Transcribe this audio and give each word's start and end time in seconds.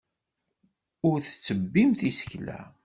Ur 1.09 1.17
tettebbimt 1.25 2.01
isekla. 2.09 2.59